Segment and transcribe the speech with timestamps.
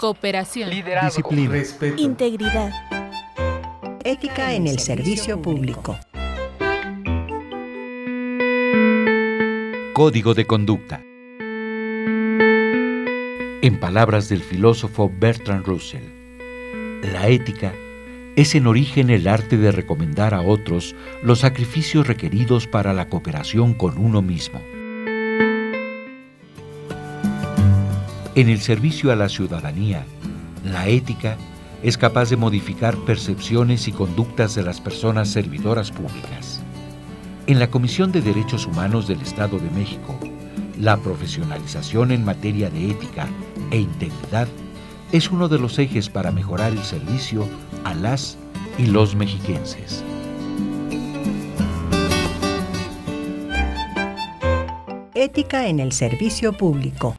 [0.00, 0.70] Cooperación.
[0.70, 1.50] Disciplina.
[1.50, 2.00] Respeto.
[2.00, 2.72] Integridad.
[4.02, 5.98] Ética en el servicio público.
[9.92, 11.02] Código de conducta.
[13.60, 16.04] En palabras del filósofo Bertrand Russell,
[17.02, 17.74] la ética
[18.36, 23.74] es en origen el arte de recomendar a otros los sacrificios requeridos para la cooperación
[23.74, 24.62] con uno mismo.
[28.36, 30.04] En el servicio a la ciudadanía,
[30.64, 31.36] la ética
[31.82, 36.62] es capaz de modificar percepciones y conductas de las personas servidoras públicas.
[37.48, 40.16] En la Comisión de Derechos Humanos del Estado de México,
[40.78, 43.26] la profesionalización en materia de ética
[43.72, 44.46] e integridad
[45.10, 47.48] es uno de los ejes para mejorar el servicio
[47.82, 48.38] a las
[48.78, 50.04] y los mexiquenses.
[55.14, 57.16] Ética en el servicio público.